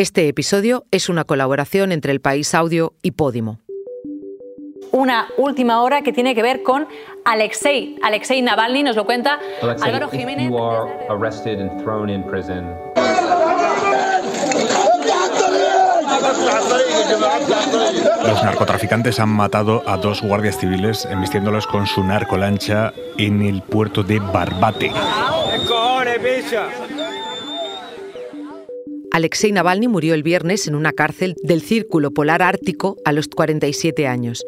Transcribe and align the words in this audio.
Este 0.00 0.28
episodio 0.28 0.86
es 0.90 1.10
una 1.10 1.24
colaboración 1.24 1.92
entre 1.92 2.12
El 2.12 2.22
País 2.22 2.54
Audio 2.54 2.94
y 3.02 3.10
Podimo. 3.10 3.58
Una 4.92 5.28
última 5.36 5.82
hora 5.82 6.00
que 6.00 6.10
tiene 6.10 6.34
que 6.34 6.40
ver 6.40 6.62
con 6.62 6.88
Alexei. 7.26 7.96
Alexei 8.02 8.40
Navalny 8.40 8.82
nos 8.82 8.96
lo 8.96 9.04
cuenta 9.04 9.38
Alexei, 9.60 9.88
Álvaro 9.90 10.08
Jiménez. 10.08 10.50
Los 18.24 18.42
narcotraficantes 18.42 19.20
han 19.20 19.28
matado 19.28 19.82
a 19.86 19.98
dos 19.98 20.22
guardias 20.22 20.56
civiles 20.58 21.04
embistiéndolos 21.10 21.66
con 21.66 21.86
su 21.86 22.02
narcolancha 22.02 22.94
en 23.18 23.42
el 23.42 23.60
puerto 23.60 24.02
de 24.02 24.18
Barbate. 24.18 24.94
Alexei 29.12 29.50
Navalny 29.50 29.88
murió 29.88 30.14
el 30.14 30.22
viernes 30.22 30.68
en 30.68 30.76
una 30.76 30.92
cárcel 30.92 31.34
del 31.42 31.62
Círculo 31.62 32.12
Polar 32.12 32.42
Ártico 32.42 32.96
a 33.04 33.12
los 33.12 33.26
47 33.26 34.06
años. 34.06 34.44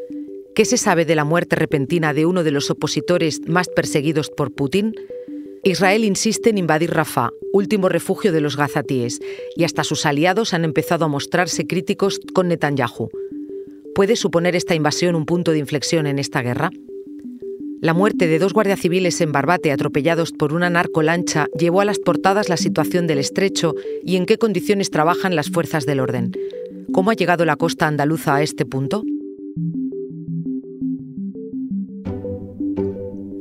¿Qué 0.55 0.65
se 0.65 0.77
sabe 0.77 1.05
de 1.05 1.17
la 1.17 1.25
muerte 1.25 1.57
repentina 1.57 2.15
de 2.15 2.27
uno 2.27 2.45
de 2.45 2.53
los 2.53 2.71
opositores 2.71 3.41
más 3.49 3.69
perseguidos 3.69 4.31
por 4.31 4.53
Putin? 4.53 4.95
Israel 5.65 6.05
insiste 6.05 6.51
en 6.51 6.59
invadir 6.59 6.93
Rafah, 6.93 7.31
último 7.53 7.89
refugio 7.89 8.31
de 8.31 8.41
los 8.41 8.57
gazatíes, 8.57 9.21
y 9.57 9.65
hasta 9.65 9.83
sus 9.83 10.07
aliados 10.07 10.55
han 10.55 10.65
empezado 10.65 11.05
a 11.05 11.09
mostrarse 11.09 11.67
críticos 11.67 12.21
con 12.33 12.47
Netanyahu. 12.47 13.11
¿Puede 13.97 14.15
suponer 14.15 14.55
esta 14.55 14.77
invasión 14.77 15.17
un 15.17 15.27
punto 15.27 15.51
de 15.51 15.59
inflexión 15.59 16.07
en 16.07 16.21
esta 16.21 16.41
guerra? 16.41 16.71
La 17.83 17.95
muerte 17.95 18.29
de 18.29 18.39
dos 18.39 18.53
guardias 18.53 18.79
civiles 18.79 19.21
en 19.21 19.33
Barbate 19.33 19.73
atropellados 19.73 20.31
por 20.31 20.53
una 20.53 20.71
narcolancha 20.71 21.49
llevó 21.59 21.81
a 21.81 21.85
las 21.85 21.99
portadas 21.99 22.49
la 22.49 22.57
situación 22.57 23.09
del 23.09 23.19
estrecho 23.19 23.75
y 24.05 24.15
en 24.15 24.25
qué 24.25 24.39
condiciones 24.39 24.93
trabajan 24.93 25.35
las 25.35 25.51
fuerzas 25.51 25.85
del 25.85 25.99
orden. 25.99 26.31
¿Cómo 26.93 27.11
ha 27.11 27.15
llegado 27.15 27.45
la 27.45 27.57
costa 27.57 27.89
andaluza 27.89 28.37
a 28.37 28.43
este 28.43 28.65
punto? 28.65 29.03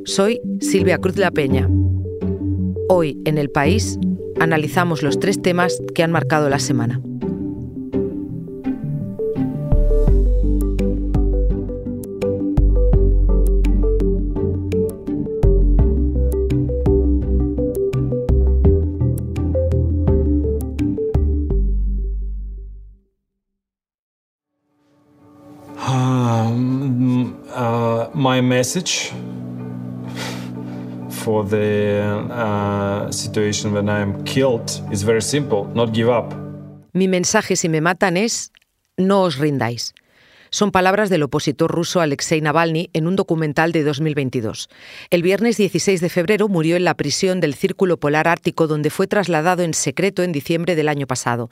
Soy 0.05 0.41
Silvia 0.59 0.97
Cruz 0.97 1.17
La 1.17 1.29
Peña. 1.29 1.69
Hoy 2.89 3.21
en 3.25 3.37
El 3.37 3.51
País 3.51 3.99
analizamos 4.39 5.03
los 5.03 5.19
tres 5.19 5.39
temas 5.39 5.79
que 5.93 6.01
han 6.01 6.11
marcado 6.11 6.49
la 6.49 6.57
semana. 6.57 6.99
Message 28.61 29.11
for 31.09 31.43
the 31.49 31.99
uh, 32.29 33.11
situation 33.11 33.73
when 33.73 33.89
I 33.89 34.01
am 34.01 34.23
killed 34.23 34.69
is 34.91 35.03
very 35.03 35.21
simple: 35.21 35.67
not 35.73 35.91
give 35.93 36.09
up. 36.09 36.35
Mi 36.93 37.07
mensaje 37.07 37.55
si 37.55 37.69
me 37.69 37.81
matan 37.81 38.17
es 38.17 38.51
no 38.97 39.23
os 39.23 39.39
rindáis. 39.39 39.95
Son 40.51 40.71
palabras 40.71 41.09
del 41.09 41.23
opositor 41.23 41.71
ruso 41.71 42.01
Alexei 42.01 42.41
Navalny 42.41 42.89
en 42.93 43.07
un 43.07 43.15
documental 43.15 43.71
de 43.71 43.83
2022. 43.83 44.69
El 45.09 45.23
viernes 45.23 45.57
16 45.57 45.99
de 45.99 46.09
febrero 46.09 46.47
murió 46.47 46.75
en 46.75 46.83
la 46.83 46.93
prisión 46.93 47.39
del 47.39 47.55
Círculo 47.55 47.97
Polar 47.97 48.27
Ártico 48.27 48.67
donde 48.67 48.91
fue 48.91 49.07
trasladado 49.07 49.63
en 49.63 49.73
secreto 49.73 50.21
en 50.21 50.33
diciembre 50.33 50.75
del 50.75 50.89
año 50.89 51.07
pasado. 51.07 51.49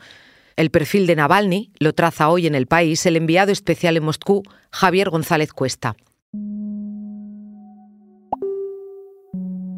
El 0.57 0.69
perfil 0.69 1.07
de 1.07 1.15
Navalny 1.15 1.71
lo 1.79 1.93
traza 1.93 2.29
hoy 2.29 2.45
en 2.45 2.53
el 2.53 2.67
país 2.67 3.03
el 3.07 3.15
enviado 3.15 3.51
especial 3.51 3.97
en 3.97 4.03
Moscú, 4.03 4.43
Javier 4.69 5.09
González 5.09 5.53
Cuesta. 5.53 5.95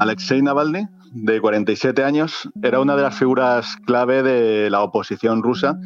Alexei 0.02 0.42
Navalny, 0.42 0.88
de 1.12 1.40
47 1.40 2.04
años, 2.04 2.50
era 2.64 2.80
una 2.80 2.96
de 2.96 3.04
las 3.04 3.16
figuras 3.16 3.78
clave 3.86 4.24
de 4.24 4.68
la 4.72 4.82
oposición 4.82 5.44
rusa 5.44 5.78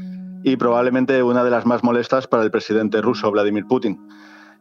y 0.42 0.56
probablemente 0.56 1.22
una 1.22 1.44
de 1.44 1.50
las 1.50 1.66
más 1.66 1.84
molestas 1.84 2.26
para 2.26 2.44
el 2.44 2.50
presidente 2.50 3.02
ruso, 3.02 3.30
Vladimir 3.30 3.66
Putin. 3.68 4.00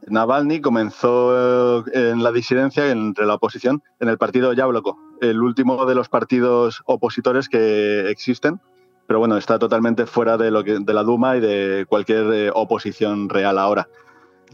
Navalny 0.09 0.61
comenzó 0.61 1.87
en 1.87 2.25
la 2.25 2.33
disidencia 2.33 2.91
entre 2.91 3.27
la 3.27 3.35
oposición 3.35 3.81
en 4.01 4.09
el 4.09 4.19
partido 4.19 4.53
Yabloko, 4.53 4.99
el 5.21 5.41
último 5.41 5.87
de 5.87 5.95
los 5.95 6.09
partidos 6.09 6.83
opositores 6.87 7.49
que 7.49 8.11
existen, 8.11 8.61
pero 9.07 9.21
bueno, 9.21 9.37
está 9.37 9.61
totalmente 9.61 10.07
fuera 10.07 10.37
de, 10.37 10.51
lo 10.51 10.65
de 10.65 10.93
la 10.93 11.05
Duma 11.05 11.37
y 11.37 11.41
de 11.41 11.87
cualquier 11.89 12.33
eh, 12.33 12.51
oposición 12.53 13.29
real 13.29 13.59
ahora. 13.59 13.87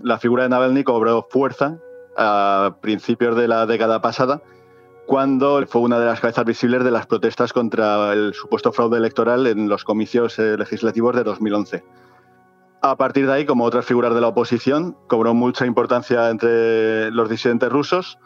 La 0.02 0.18
figura 0.18 0.42
de 0.42 0.50
Navalny 0.50 0.84
cobró 0.84 1.26
fuerza 1.30 1.78
a 2.18 2.76
principios 2.82 3.34
de 3.34 3.48
la 3.48 3.64
década 3.64 4.02
pasada, 4.02 4.42
cuando 5.10 5.66
fue 5.66 5.80
una 5.80 5.98
de 5.98 6.06
las 6.06 6.20
cabezas 6.20 6.44
visibles 6.44 6.84
de 6.84 6.92
las 6.92 7.04
protestas 7.04 7.52
contra 7.52 8.12
el 8.12 8.32
supuesto 8.32 8.70
fraude 8.70 8.96
electoral 8.96 9.44
en 9.48 9.68
los 9.68 9.82
comicios 9.82 10.38
eh, 10.38 10.56
legislativos 10.56 11.16
de 11.16 11.24
2011. 11.24 11.82
A 12.80 12.94
partir 12.94 13.26
de 13.26 13.32
ahí, 13.32 13.44
como 13.44 13.64
otras 13.64 13.84
figuras 13.84 14.14
de 14.14 14.20
la 14.20 14.28
oposición, 14.28 14.96
cobró 15.08 15.34
mucha 15.34 15.66
importancia 15.66 16.30
entre 16.30 17.10
los 17.10 17.28
disidentes 17.28 17.68
rusos 17.70 18.20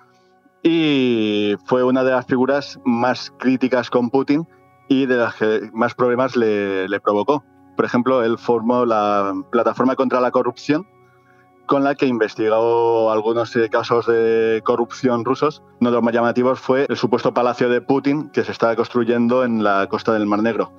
y 0.62 1.54
fue 1.64 1.84
una 1.84 2.04
de 2.04 2.10
las 2.10 2.26
figuras 2.26 2.78
más 2.84 3.32
críticas 3.38 3.88
con 3.88 4.10
Putin 4.10 4.46
y 4.90 5.06
de 5.06 5.16
las 5.16 5.36
que 5.36 5.70
más 5.72 5.94
problemas 5.94 6.36
le, 6.36 6.86
le 6.86 7.00
provocó. 7.00 7.42
Por 7.76 7.86
ejemplo, 7.86 8.22
él 8.22 8.36
formó 8.36 8.84
la 8.84 9.32
Plataforma 9.50 9.96
contra 9.96 10.20
la 10.20 10.30
Corrupción, 10.30 10.86
con 11.66 11.84
la 11.84 11.94
que 11.94 12.06
investigó 12.06 13.10
algunos 13.10 13.54
eh, 13.56 13.68
casos 13.70 14.06
de 14.06 14.60
corrupción 14.64 15.24
rusos. 15.24 15.62
Uno 15.80 15.90
de 15.90 15.96
los 15.96 16.02
más 16.02 16.14
llamativos 16.14 16.60
fue 16.60 16.86
el 16.88 16.96
supuesto 16.96 17.32
palacio 17.32 17.68
de 17.68 17.80
Putin 17.80 18.30
que 18.30 18.44
se 18.44 18.52
estaba 18.52 18.76
construyendo 18.76 19.44
en 19.44 19.64
la 19.64 19.86
costa 19.88 20.12
del 20.12 20.26
Mar 20.26 20.42
Negro. 20.42 20.72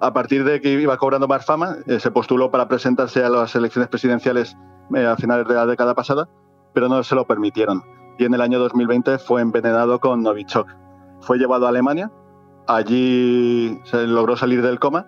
A 0.00 0.12
partir 0.12 0.44
de 0.44 0.60
que 0.60 0.72
iba 0.72 0.96
cobrando 0.98 1.26
más 1.26 1.46
fama, 1.46 1.76
eh, 1.86 2.00
se 2.00 2.10
postuló 2.10 2.50
para 2.50 2.68
presentarse 2.68 3.24
a 3.24 3.30
las 3.30 3.54
elecciones 3.54 3.88
presidenciales 3.88 4.56
eh, 4.94 5.06
a 5.06 5.16
finales 5.16 5.48
de 5.48 5.54
la 5.54 5.66
década 5.66 5.94
pasada, 5.94 6.28
pero 6.74 6.88
no 6.88 7.02
se 7.02 7.14
lo 7.14 7.26
permitieron. 7.26 7.82
Y 8.18 8.24
en 8.24 8.34
el 8.34 8.42
año 8.42 8.58
2020 8.58 9.18
fue 9.18 9.40
envenenado 9.40 9.98
con 9.98 10.22
Novichok. 10.22 10.68
Fue 11.20 11.38
llevado 11.38 11.66
a 11.66 11.70
Alemania, 11.70 12.10
allí 12.66 13.80
se 13.84 14.06
logró 14.06 14.36
salir 14.36 14.62
del 14.62 14.78
coma 14.78 15.06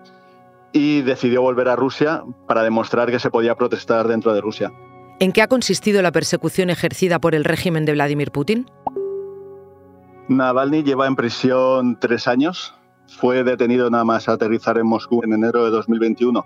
y 0.71 1.01
decidió 1.01 1.41
volver 1.41 1.69
a 1.69 1.75
Rusia 1.75 2.23
para 2.47 2.63
demostrar 2.63 3.11
que 3.11 3.19
se 3.19 3.29
podía 3.29 3.55
protestar 3.55 4.07
dentro 4.07 4.33
de 4.33 4.41
Rusia. 4.41 4.71
¿En 5.19 5.31
qué 5.31 5.41
ha 5.41 5.47
consistido 5.47 6.01
la 6.01 6.11
persecución 6.11 6.69
ejercida 6.69 7.19
por 7.19 7.35
el 7.35 7.43
régimen 7.43 7.85
de 7.85 7.93
Vladimir 7.93 8.31
Putin? 8.31 8.65
Navalny 10.29 10.83
lleva 10.83 11.07
en 11.07 11.15
prisión 11.15 11.99
tres 11.99 12.27
años. 12.27 12.75
Fue 13.07 13.43
detenido 13.43 13.89
nada 13.89 14.05
más 14.05 14.29
aterrizar 14.29 14.77
en 14.77 14.87
Moscú 14.87 15.21
en 15.23 15.33
enero 15.33 15.65
de 15.65 15.71
2021 15.71 16.45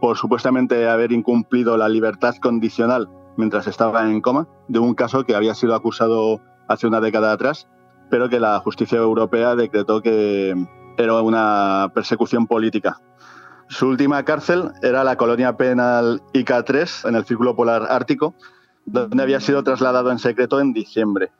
por 0.00 0.16
supuestamente 0.16 0.88
haber 0.88 1.12
incumplido 1.12 1.76
la 1.76 1.88
libertad 1.88 2.34
condicional 2.36 3.08
mientras 3.36 3.66
estaba 3.66 4.08
en 4.10 4.20
coma 4.20 4.48
de 4.68 4.78
un 4.78 4.94
caso 4.94 5.24
que 5.24 5.34
había 5.34 5.54
sido 5.54 5.74
acusado 5.74 6.40
hace 6.68 6.86
una 6.86 7.00
década 7.00 7.32
atrás, 7.32 7.68
pero 8.10 8.28
que 8.28 8.40
la 8.40 8.58
justicia 8.60 8.98
europea 8.98 9.54
decretó 9.54 10.00
que 10.00 10.54
era 10.96 11.22
una 11.22 11.90
persecución 11.94 12.46
política. 12.46 12.98
Su 13.68 13.88
última 13.88 14.24
cárcel 14.24 14.70
era 14.82 15.02
la 15.02 15.16
colonia 15.16 15.56
penal 15.56 16.22
IK-3 16.32 17.08
en 17.08 17.16
el 17.16 17.24
Círculo 17.24 17.56
Polar 17.56 17.86
Ártico, 17.90 18.34
donde 18.84 19.22
había 19.22 19.40
sido 19.40 19.62
trasladado 19.64 20.10
en 20.12 20.18
secreto 20.18 20.60
en 20.60 20.72
diciembre. 20.72 21.32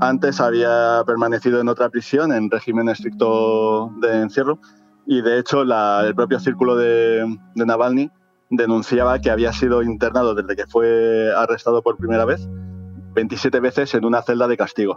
Antes 0.00 0.40
había 0.40 1.02
permanecido 1.06 1.60
en 1.60 1.68
otra 1.68 1.88
prisión 1.88 2.32
en 2.32 2.50
régimen 2.50 2.88
estricto 2.88 3.92
de 4.00 4.22
encierro 4.22 4.58
y 5.06 5.22
de 5.22 5.38
hecho 5.38 5.62
el 5.62 6.14
propio 6.14 6.38
círculo 6.40 6.76
de, 6.76 7.38
Navalny 7.54 8.10
denunciaba 8.50 9.18
que 9.20 9.30
había 9.30 9.52
sido 9.52 9.82
internado 9.82 10.34
desde 10.34 10.56
que 10.56 10.66
fue 10.66 11.32
arrestado 11.34 11.82
por 11.82 11.96
primera 11.96 12.24
vez 12.24 12.48
27 13.14 13.60
veces 13.60 13.94
en 13.94 14.04
una 14.04 14.22
celda 14.22 14.46
de 14.46 14.56
castigo, 14.56 14.96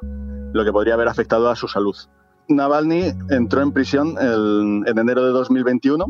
lo 0.54 0.63
que 0.63 0.72
podría 0.72 0.95
haber 0.95 1.07
afectado 1.07 1.50
a 1.50 1.56
su 1.56 1.68
salud. 1.68 1.95
Navalny 2.48 3.13
entró 3.30 3.62
en 3.62 3.72
prisión 3.72 4.16
en 4.19 4.98
enero 4.98 5.25
de 5.25 5.31
2021 5.31 6.06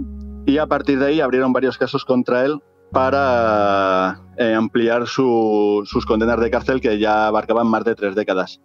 y 0.45 0.57
a 0.57 0.67
partir 0.67 0.99
de 0.99 1.05
ahí 1.07 1.21
abrieron 1.21 1.53
varios 1.53 1.77
casos 1.77 2.05
contra 2.05 2.45
él 2.45 2.59
para 2.91 4.19
eh, 4.37 4.53
ampliar 4.53 5.07
su- 5.07 5.81
sus 5.85 6.05
condenas 6.05 6.39
de 6.39 6.49
cárcel 6.51 6.81
que 6.81 6.99
ya 6.99 7.27
abarcaban 7.27 7.67
más 7.67 7.83
de 7.85 7.95
tres 7.95 8.15
décadas. 8.15 8.59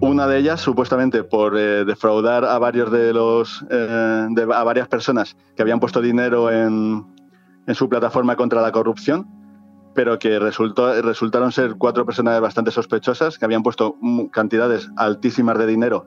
Una 0.00 0.26
de 0.26 0.38
ellas, 0.38 0.62
supuestamente, 0.62 1.24
por 1.24 1.58
eh, 1.58 1.84
defraudar 1.84 2.46
a 2.46 2.58
varios 2.58 2.90
de 2.90 3.12
los 3.12 3.62
eh, 3.70 4.26
de- 4.30 4.54
a 4.54 4.64
varias 4.64 4.88
personas 4.88 5.36
que 5.54 5.62
habían 5.62 5.78
puesto 5.78 6.00
dinero 6.00 6.50
en, 6.50 7.04
en 7.66 7.74
su 7.74 7.86
plataforma 7.88 8.34
contra 8.34 8.62
la 8.62 8.72
corrupción, 8.72 9.26
pero 9.94 10.18
que 10.18 10.38
resultó, 10.38 11.02
resultaron 11.02 11.52
ser 11.52 11.74
cuatro 11.76 12.06
personas 12.06 12.40
bastante 12.40 12.70
sospechosas 12.70 13.38
que 13.38 13.44
habían 13.44 13.62
puesto 13.62 13.96
cantidades 14.32 14.88
altísimas 14.96 15.58
de 15.58 15.66
dinero 15.66 16.06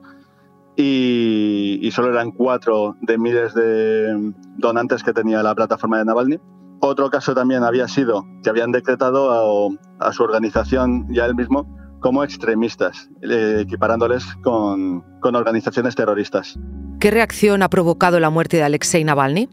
y 0.76 1.53
y, 1.80 1.86
y 1.86 1.90
solo 1.90 2.10
eran 2.10 2.30
cuatro 2.30 2.96
de 3.00 3.18
miles 3.18 3.54
de 3.54 4.32
donantes 4.58 5.02
que 5.02 5.12
tenía 5.12 5.42
la 5.42 5.54
plataforma 5.54 5.98
de 5.98 6.04
Navalny. 6.04 6.38
Otro 6.80 7.08
caso 7.10 7.34
también 7.34 7.62
había 7.62 7.88
sido 7.88 8.24
que 8.42 8.50
habían 8.50 8.72
decretado 8.72 9.70
a, 10.00 10.06
a 10.06 10.12
su 10.12 10.22
organización 10.22 11.06
y 11.10 11.20
a 11.20 11.26
él 11.26 11.34
mismo 11.34 11.66
como 12.00 12.22
extremistas, 12.22 13.08
eh, 13.22 13.60
equiparándoles 13.62 14.24
con, 14.42 15.02
con 15.20 15.34
organizaciones 15.36 15.94
terroristas. 15.94 16.58
¿Qué 17.00 17.10
reacción 17.10 17.62
ha 17.62 17.70
provocado 17.70 18.20
la 18.20 18.28
muerte 18.28 18.58
de 18.58 18.64
Alexei 18.64 19.02
Navalny? 19.04 19.48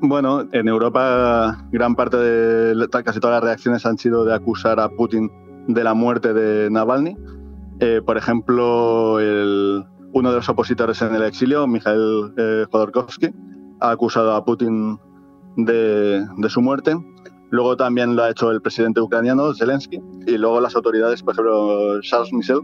Bueno, 0.00 0.46
en 0.52 0.68
Europa 0.68 1.64
gran 1.70 1.94
parte 1.94 2.16
de 2.16 2.88
casi 2.88 3.20
todas 3.20 3.36
las 3.36 3.44
reacciones 3.44 3.86
han 3.86 3.96
sido 3.96 4.24
de 4.24 4.34
acusar 4.34 4.80
a 4.80 4.88
Putin 4.88 5.30
de 5.68 5.84
la 5.84 5.94
muerte 5.94 6.34
de 6.34 6.68
Navalny. 6.70 7.16
Eh, 7.78 8.02
por 8.04 8.16
ejemplo, 8.16 9.20
el, 9.20 9.84
uno 10.16 10.30
de 10.30 10.36
los 10.36 10.48
opositores 10.48 11.02
en 11.02 11.14
el 11.14 11.22
exilio, 11.24 11.66
Mikhail 11.66 12.32
eh, 12.38 12.64
Khodorkovsky, 12.70 13.28
ha 13.80 13.90
acusado 13.90 14.34
a 14.34 14.42
Putin 14.42 14.98
de, 15.58 16.26
de, 16.38 16.48
su 16.48 16.62
muerte. 16.62 16.96
Luego 17.50 17.76
también 17.76 18.16
lo 18.16 18.22
ha 18.22 18.30
hecho 18.30 18.50
el 18.50 18.62
presidente 18.62 19.02
ucraniano, 19.02 19.54
Zelensky, 19.54 20.00
y 20.26 20.38
luego 20.38 20.62
las 20.62 20.74
autoridades, 20.74 21.22
por 21.22 21.34
ejemplo, 21.34 22.00
Charles 22.00 22.32
Michel, 22.32 22.60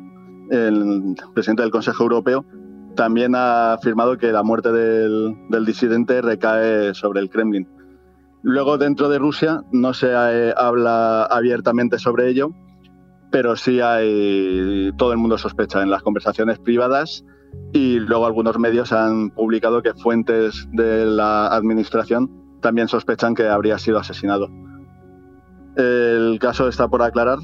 el 0.51 1.15
presidente 1.35 1.61
del 1.61 1.71
Consejo 1.71 2.05
Europeo, 2.05 2.43
también 2.97 3.35
ha 3.35 3.75
afirmado 3.75 4.17
que 4.17 4.33
la 4.33 4.43
muerte 4.43 4.73
del, 4.73 5.37
del 5.51 5.67
disidente 5.67 6.23
recae 6.23 6.95
sobre 6.95 7.21
el 7.21 7.29
Kremlin. 7.29 7.69
Luego, 8.41 8.79
dentro 8.79 9.11
de 9.11 9.19
Rusia, 9.19 9.61
no 9.73 9.93
se 9.93 10.09
eh, 10.11 10.55
habla 10.57 11.25
abiertamente 11.25 11.99
sobre 11.99 12.31
ello, 12.31 12.51
pero 13.31 13.57
sí 13.57 13.81
hay. 13.81 14.91
Todo 14.97 15.13
el 15.13 15.19
mundo 15.19 15.37
sospecha 15.37 15.83
en 15.83 15.91
las 15.91 16.03
conversaciones 16.03 16.59
privadas 16.59 17.25
y 17.73 17.99
luego 17.99 18.27
algunos 18.27 18.59
medios 18.59 18.93
han 18.93 19.31
publicado 19.31 19.83
que 19.83 19.95
fuentes 19.95 20.69
de 20.73 21.07
la 21.07 21.49
administración 21.49 22.31
también 22.61 22.89
sospechan 22.89 23.35
que 23.35 23.49
habría 23.49 23.79
sido 23.79 23.99
asesinado. 23.99 24.49
El 25.77 26.39
caso 26.39 26.69
está 26.69 26.89
por 26.89 27.03
aclarar, 27.03 27.39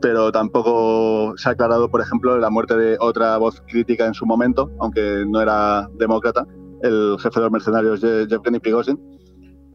pero 0.00 0.32
tampoco 0.32 1.34
se 1.36 1.48
ha 1.48 1.52
aclarado, 1.52 1.90
por 1.90 2.00
ejemplo, 2.00 2.38
la 2.38 2.50
muerte 2.50 2.76
de 2.76 2.96
otra 3.00 3.36
voz 3.36 3.62
crítica 3.66 4.06
en 4.06 4.14
su 4.14 4.26
momento, 4.26 4.70
aunque 4.80 5.24
no 5.26 5.40
era 5.40 5.88
demócrata, 5.98 6.46
el 6.82 7.16
jefe 7.18 7.40
de 7.40 7.44
los 7.44 7.52
mercenarios 7.52 8.00
Yevgeny 8.00 8.60
Prigozhin, 8.60 8.98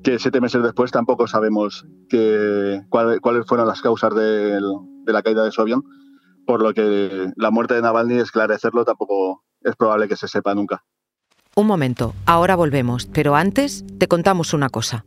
que 0.03 0.19
siete 0.19 0.41
meses 0.41 0.63
después 0.63 0.91
tampoco 0.91 1.27
sabemos 1.27 1.85
que, 2.09 2.81
cuál, 2.89 3.21
cuáles 3.21 3.45
fueron 3.45 3.67
las 3.67 3.81
causas 3.81 4.13
de, 4.15 4.59
la 5.05 5.21
caída 5.21 5.43
de 5.43 5.51
avión, 5.57 5.83
por 6.45 6.61
lo 6.61 6.73
que 6.73 7.31
la 7.35 7.51
muerte 7.51 7.75
de 7.75 7.81
Navalny, 7.81 8.15
esclarecerlo 8.15 8.85
tampoco 8.85 9.42
es 9.63 9.75
probable 9.75 10.07
que 10.07 10.15
se 10.15 10.27
sepa 10.27 10.53
nunca. 10.53 10.83
Un 11.55 11.67
momento, 11.67 12.15
ahora 12.25 12.55
volvemos, 12.55 13.05
pero 13.05 13.35
antes 13.35 13.85
te 13.99 14.07
contamos 14.07 14.53
una 14.53 14.69
cosa. 14.69 15.05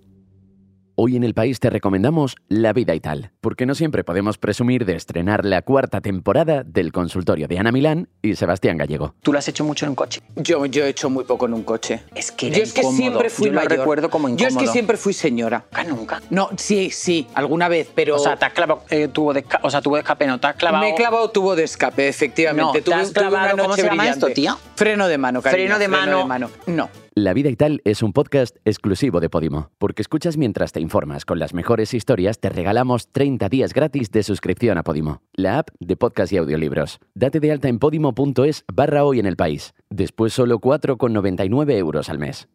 Hoy 0.99 1.15
en 1.15 1.25
el 1.25 1.35
país 1.35 1.61
te 1.61 1.69
recomendamos 1.69 2.37
La 2.49 2.73
vida 2.73 2.95
y 2.95 3.01
tal, 3.01 3.31
porque 3.43 3.67
no 3.67 3.75
siempre 3.75 4.03
podemos 4.03 4.39
presumir 4.39 4.87
de 4.87 4.97
estrenar 4.97 5.45
la 5.45 5.61
cuarta 5.61 6.01
temporada 6.01 6.63
del 6.65 6.91
consultorio 6.91 7.47
de 7.49 7.59
Ana 7.59 7.71
Milán 7.71 8.09
y 8.23 8.35
Sebastián 8.35 8.79
Gallego. 8.79 9.15
¿Tú 9.21 9.31
lo 9.31 9.39
has 9.39 9.47
hecho 9.47 9.63
mucho 9.63 9.85
en 9.85 9.91
un 9.91 9.95
coche? 9.95 10.23
Yo, 10.37 10.65
yo 10.65 10.85
he 10.87 10.89
hecho 10.89 11.11
muy 11.11 11.25
poco 11.25 11.45
en 11.45 11.53
un 11.53 11.65
coche. 11.65 12.01
Es 12.15 12.33
que 12.33 12.47
era 12.47 12.57
Yo 12.57 12.63
es 12.63 12.73
que 12.73 12.83
siempre 12.83 13.29
fui 13.29 13.49
Yo 13.49 13.53
lo 13.53 13.57
mayor. 13.61 13.79
recuerdo 13.79 14.09
como 14.09 14.35
Yo 14.37 14.49
es 14.49 14.57
que 14.57 14.67
siempre 14.69 14.97
fui 14.97 15.13
señora. 15.13 15.67
Ah, 15.73 15.85
nunca. 15.85 16.23
No, 16.31 16.49
sí, 16.57 16.89
sí, 16.91 17.27
alguna 17.35 17.69
vez, 17.69 17.91
pero... 17.95 18.17
O 18.17 18.19
sea, 18.19 18.39
te 18.39 18.47
has 18.47 18.55
clavado 18.55 18.83
eh, 18.89 19.09
tubo 19.09 19.35
de 19.35 19.41
escape, 19.41 19.67
o 19.67 19.71
sea, 19.71 19.83
tubo 19.83 19.97
de 19.97 20.01
escape, 20.01 20.27
no 20.27 20.41
te 20.41 20.47
has 20.47 20.57
clavado. 20.57 20.83
Me 20.83 20.93
he 20.93 20.95
clavado 20.95 21.31
tubo 21.31 21.55
de 21.55 21.65
escape, 21.65 22.09
efectivamente. 22.09 22.65
No, 22.65 22.73
te 22.73 22.81
tuve, 22.81 22.95
has 22.95 23.13
tuve 23.13 23.29
una 23.29 23.39
clavado- 23.43 23.63
¿cómo 23.65 23.75
se 23.77 23.83
llama 23.83 23.97
brillante. 24.05 24.19
esto, 24.29 24.35
tía? 24.35 24.57
Freno 24.77 25.09
de 25.09 25.19
mano, 25.19 25.43
cariño. 25.43 25.57
Freno 25.63 25.79
de 25.79 25.89
mano. 25.89 26.19
de 26.21 26.25
mano. 26.25 26.51
No. 26.69 26.89
La 27.19 27.33
vida 27.33 27.49
y 27.49 27.57
tal 27.57 27.81
es 27.87 28.03
un 28.03 28.13
podcast 28.13 28.59
exclusivo 28.67 29.21
de 29.21 29.31
Podimo, 29.31 29.71
porque 29.79 30.03
escuchas 30.03 30.37
mientras 30.37 30.73
te 30.73 30.81
informas 30.81 31.25
con 31.25 31.39
las 31.39 31.55
mejores 31.55 31.95
historias, 31.95 32.41
te 32.41 32.51
regalamos 32.51 33.11
30 33.11 33.49
días 33.49 33.73
gratis 33.73 34.11
de 34.11 34.23
suscripción 34.23 34.77
a 34.77 34.83
Podimo, 34.83 35.23
la 35.33 35.61
app 35.61 35.71
de 35.81 35.97
podcast 35.97 36.31
y 36.35 36.37
audiolibros. 36.37 37.01
Date 37.15 37.41
de 37.41 37.53
alta 37.53 37.69
en 37.69 37.79
podimo.es 37.79 38.67
barra 38.71 39.03
hoy 39.03 39.19
en 39.19 39.25
el 39.25 39.37
país. 39.37 39.73
Después 39.89 40.35
solo 40.35 40.61
4,99 40.61 41.73
euros 41.79 42.11
al 42.11 42.19
mes. 42.19 42.49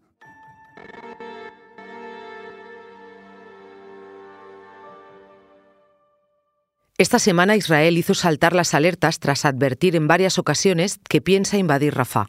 Esta 6.99 7.17
semana 7.17 7.55
Israel 7.55 7.97
hizo 7.97 8.13
saltar 8.13 8.53
las 8.53 8.75
alertas 8.75 9.17
tras 9.17 9.45
advertir 9.45 9.95
en 9.95 10.07
varias 10.07 10.37
ocasiones 10.37 10.99
que 11.09 11.19
piensa 11.19 11.57
invadir 11.57 11.95
Rafah. 11.95 12.27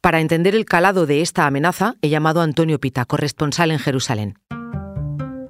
Para 0.00 0.20
entender 0.20 0.54
el 0.54 0.64
calado 0.64 1.04
de 1.04 1.20
esta 1.20 1.46
amenaza, 1.46 1.94
he 2.00 2.08
llamado 2.08 2.40
a 2.40 2.44
Antonio 2.44 2.80
Pita, 2.80 3.04
corresponsal 3.04 3.70
en 3.70 3.78
Jerusalén. 3.78 4.38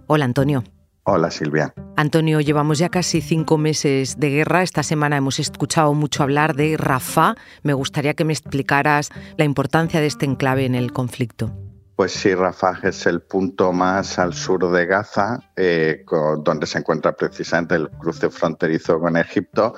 Hola, 0.09 0.25
Antonio. 0.25 0.65
Hola 1.05 1.31
Silvia. 1.31 1.73
Antonio, 1.97 2.41
llevamos 2.41 2.79
ya 2.79 2.89
casi 2.89 3.21
cinco 3.21 3.59
meses 3.59 4.19
de 4.19 4.31
guerra. 4.31 4.65
Esta 4.65 4.83
semana 4.83 5.17
hemos 5.17 5.39
escuchado 5.39 5.95
mucho 5.95 6.25
hablar 6.25 6.57
de 6.57 6.77
Rafah. 6.77 7.37
Me 7.63 7.75
gustaría 7.75 8.15
que 8.15 8.25
me 8.25 8.33
explicaras 8.33 9.11
la 9.37 9.45
importancia 9.45 10.01
de 10.01 10.07
este 10.07 10.27
enclave 10.27 10.65
en 10.65 10.75
el 10.75 10.93
conflicto. 10.93 11.53
Pues 11.95 12.13
sí, 12.13 12.35
Rafah 12.35 12.81
es 12.83 13.07
el 13.07 13.21
punto 13.21 13.73
más 13.73 14.19
al 14.19 14.35
sur 14.35 14.69
de 14.73 14.87
Gaza, 14.87 15.39
eh, 15.55 16.03
con, 16.05 16.43
donde 16.43 16.67
se 16.67 16.79
encuentra 16.79 17.13
precisamente 17.13 17.77
el 17.77 17.89
cruce 17.91 18.31
fronterizo 18.31 18.99
con 18.99 19.17
Egipto 19.17 19.75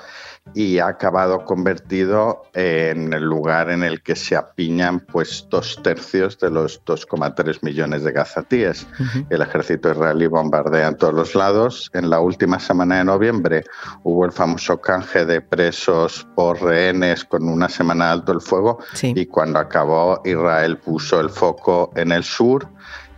y 0.53 0.79
ha 0.79 0.87
acabado 0.87 1.45
convertido 1.45 2.43
en 2.53 3.13
el 3.13 3.23
lugar 3.23 3.69
en 3.69 3.83
el 3.83 4.01
que 4.01 4.15
se 4.15 4.35
apiñan 4.35 4.99
pues 4.99 5.47
dos 5.49 5.79
tercios 5.81 6.37
de 6.39 6.51
los 6.51 6.83
2,3 6.85 7.59
millones 7.61 8.03
de 8.03 8.11
gazatíes. 8.11 8.85
Uh 8.99 9.03
-huh. 9.03 9.27
El 9.29 9.41
ejército 9.41 9.91
israelí 9.91 10.27
bombardea 10.27 10.89
en 10.89 10.97
todos 10.97 11.13
los 11.13 11.33
lados. 11.33 11.89
En 11.93 12.09
la 12.09 12.19
última 12.19 12.59
semana 12.59 12.97
de 12.97 13.05
noviembre 13.05 13.63
hubo 14.03 14.25
el 14.25 14.31
famoso 14.31 14.79
canje 14.79 15.25
de 15.25 15.41
presos 15.41 16.27
por 16.35 16.61
rehenes 16.61 17.23
con 17.25 17.47
una 17.47 17.69
semana 17.69 18.11
alto 18.11 18.31
el 18.31 18.41
fuego 18.41 18.79
sí. 18.93 19.13
y 19.15 19.25
cuando 19.25 19.59
acabó 19.59 20.21
Israel 20.25 20.77
puso 20.77 21.19
el 21.19 21.29
foco 21.29 21.91
en 21.95 22.11
el 22.11 22.23
sur 22.23 22.67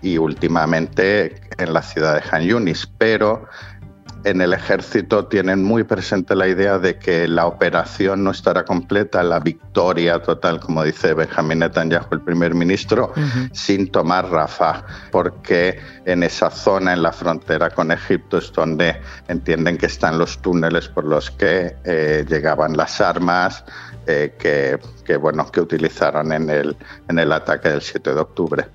y 0.01 0.19
últimamente 0.19 1.42
en 1.57 1.74
la 1.74 1.81
ciudad 1.81 2.16
de 2.16 2.24
Han 2.31 2.44
Yunis, 2.44 2.88
pero 2.98 3.48
en 4.25 4.42
el 4.42 4.54
ejército 4.54 5.27
tienen 5.27 5.63
muy 5.63 5.83
presente 5.83 6.36
la 6.36 6.48
idea 6.48 6.80
de 6.80 6.98
que 6.98 7.27
la 7.27 7.45
operación 7.45 8.24
no 8.24 8.31
estará 8.31 8.66
completa, 8.66 9.22
la 9.22 9.39
victoria 9.39 10.19
total, 10.19 10.60
como 10.60 10.83
dice 10.83 11.13
Benjamin 11.13 11.60
Netanyahu, 11.60 12.07
el 12.12 12.22
primer 12.22 12.56
ministro, 12.56 13.13
uh 13.16 13.19
-huh. 13.19 13.50
sin 13.54 13.92
tomar 13.92 14.30
Rafah, 14.30 14.83
porque 15.12 15.80
en 16.06 16.24
esa 16.24 16.50
zona, 16.50 16.94
en 16.94 17.03
la 17.03 17.12
frontera 17.12 17.70
con 17.70 17.91
Egipto, 17.91 18.39
es 18.39 18.51
donde 18.51 19.00
entienden 19.27 19.77
que 19.77 19.86
están 19.86 20.17
los 20.17 20.41
túneles 20.41 20.88
por 20.88 21.05
los 21.05 21.29
que 21.29 21.75
eh, 21.84 22.25
llegaban 22.27 22.75
las 22.75 23.00
armas 23.00 23.63
eh, 24.08 24.34
que, 24.39 24.79
que, 25.05 25.17
bueno, 25.17 25.51
que 25.51 25.62
utilizaron 25.62 26.32
en 26.32 26.50
el, 26.50 26.75
en 27.10 27.20
el 27.20 27.32
ataque 27.32 27.70
del 27.70 27.82
7 27.82 28.13
de 28.13 28.20
octubre. 28.20 28.65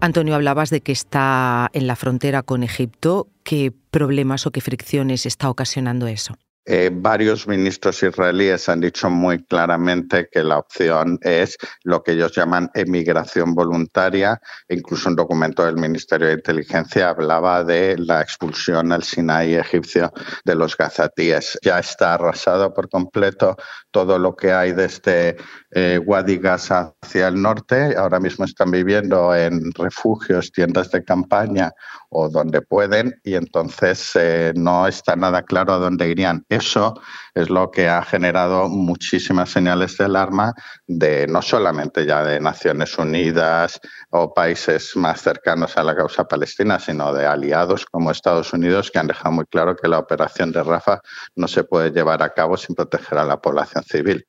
Antonio, 0.00 0.34
hablabas 0.34 0.70
de 0.70 0.82
que 0.82 0.92
está 0.92 1.70
en 1.72 1.86
la 1.86 1.96
frontera 1.96 2.42
con 2.42 2.62
Egipto. 2.62 3.28
¿Qué 3.42 3.72
problemas 3.90 4.46
o 4.46 4.50
qué 4.50 4.60
fricciones 4.60 5.26
está 5.26 5.48
ocasionando 5.48 6.06
eso? 6.06 6.36
Eh, 6.68 6.90
varios 6.92 7.46
ministros 7.46 8.02
israelíes 8.02 8.68
han 8.68 8.80
dicho 8.80 9.08
muy 9.08 9.44
claramente 9.44 10.28
que 10.30 10.42
la 10.42 10.58
opción 10.58 11.16
es 11.22 11.56
lo 11.84 12.02
que 12.02 12.12
ellos 12.12 12.32
llaman 12.34 12.68
emigración 12.74 13.54
voluntaria. 13.54 14.40
Incluso 14.68 15.08
un 15.08 15.14
documento 15.14 15.64
del 15.64 15.76
Ministerio 15.76 16.26
de 16.26 16.34
Inteligencia 16.34 17.10
hablaba 17.10 17.62
de 17.62 17.96
la 17.98 18.20
expulsión 18.20 18.90
al 18.90 19.04
Sinaí 19.04 19.54
egipcio 19.54 20.12
de 20.44 20.54
los 20.56 20.76
gazatíes. 20.76 21.56
Ya 21.62 21.78
está 21.78 22.14
arrasado 22.14 22.74
por 22.74 22.88
completo 22.88 23.56
todo 23.92 24.18
lo 24.18 24.34
que 24.34 24.52
hay 24.52 24.72
desde 24.72 25.36
eh, 25.70 26.00
Wadi 26.04 26.38
Gaza 26.38 26.92
hacia 27.00 27.28
el 27.28 27.40
norte. 27.40 27.94
Ahora 27.96 28.18
mismo 28.18 28.44
están 28.44 28.72
viviendo 28.72 29.34
en 29.34 29.72
refugios, 29.72 30.50
tiendas 30.50 30.90
de 30.90 31.04
campaña 31.04 31.72
o 32.10 32.28
donde 32.28 32.62
pueden 32.62 33.14
y 33.22 33.34
entonces 33.34 34.10
eh, 34.14 34.52
no 34.56 34.86
está 34.86 35.16
nada 35.16 35.42
claro 35.42 35.74
a 35.74 35.78
dónde 35.78 36.08
irían. 36.08 36.44
Eso 36.56 36.98
es 37.34 37.50
lo 37.50 37.70
que 37.70 37.86
ha 37.86 38.02
generado 38.02 38.70
muchísimas 38.70 39.50
señales 39.50 39.98
de 39.98 40.06
alarma 40.06 40.54
de 40.86 41.26
no 41.26 41.42
solamente 41.42 42.06
ya 42.06 42.24
de 42.24 42.40
Naciones 42.40 42.96
Unidas 42.96 43.78
o 44.08 44.32
países 44.32 44.96
más 44.96 45.20
cercanos 45.20 45.76
a 45.76 45.84
la 45.84 45.94
causa 45.94 46.24
palestina, 46.24 46.78
sino 46.78 47.12
de 47.12 47.26
aliados 47.26 47.84
como 47.84 48.10
Estados 48.10 48.54
Unidos 48.54 48.90
que 48.90 48.98
han 48.98 49.06
dejado 49.06 49.32
muy 49.32 49.44
claro 49.44 49.76
que 49.76 49.86
la 49.86 49.98
operación 49.98 50.50
de 50.50 50.62
Rafa 50.62 51.00
no 51.34 51.46
se 51.46 51.62
puede 51.62 51.90
llevar 51.90 52.22
a 52.22 52.32
cabo 52.32 52.56
sin 52.56 52.74
proteger 52.74 53.18
a 53.18 53.24
la 53.26 53.38
población 53.38 53.84
civil. 53.84 54.26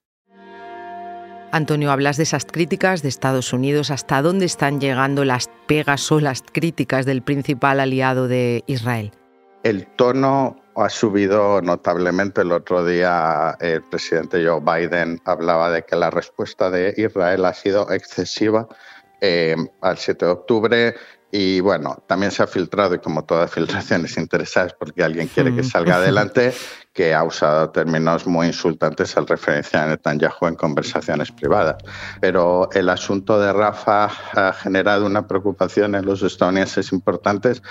Antonio, 1.54 1.92
hablas 1.92 2.18
de 2.18 2.24
esas 2.24 2.44
críticas 2.44 3.04
de 3.04 3.08
Estados 3.08 3.54
Unidos. 3.54 3.90
¿Hasta 3.90 4.22
dónde 4.22 4.46
están 4.46 4.82
llegando 4.82 5.24
las 5.24 5.50
pegas 5.66 6.12
o 6.12 6.20
las 6.20 6.42
críticas 6.42 7.06
del 7.06 7.22
principal 7.22 7.80
aliado 7.80 8.28
de 8.28 8.66
Israel? 8.68 9.14
El 9.64 9.88
tono 9.96 10.58
ha 10.78 10.90
subido 10.90 11.62
notablemente. 11.62 12.42
El 12.42 12.52
otro 12.52 12.86
día 12.86 13.58
el 13.60 13.82
presidente 13.84 14.46
Joe 14.46 14.62
Biden 14.62 15.22
hablaba 15.26 15.72
de 15.72 15.84
que 15.84 15.96
la 15.96 16.10
respuesta 16.10 16.70
de 16.70 16.94
Israel 16.98 17.46
ha 17.46 17.54
sido 17.54 17.92
excesiva 17.92 18.68
eh, 19.22 19.56
al 19.82 19.98
7 19.98 20.26
de 20.26 20.32
octubre. 20.32 20.96
Y 21.30 21.60
bueno, 21.60 22.02
también 22.08 22.32
se 22.32 22.42
ha 22.42 22.48
filtrado, 22.48 22.96
y 22.96 23.00
como 23.00 23.26
todas 23.26 23.52
filtraciones 23.52 24.18
interesadas 24.18 24.74
porque 24.74 25.04
alguien 25.04 25.28
quiere 25.28 25.54
que 25.54 25.64
salga 25.64 25.96
adelante, 25.98 26.54
que 26.94 27.14
ha 27.14 27.24
usado 27.24 27.70
términos 27.72 28.26
muy 28.26 28.48
insultantes 28.48 29.18
al 29.18 29.28
referenciar 29.28 29.84
a 29.84 29.90
Netanyahu 29.90 30.48
en 30.48 30.56
conversaciones 30.56 31.32
privadas. 31.32 31.76
Pero 32.22 32.70
el 32.72 32.88
asunto 32.88 33.40
de 33.42 33.52
Rafa 33.52 34.06
ha 34.06 34.54
generado 34.54 35.06
una 35.06 35.28
preocupación 35.28 35.96
en 35.96 36.06
los 36.06 36.24
estadounidenses 36.24 36.94
importantes 36.94 37.62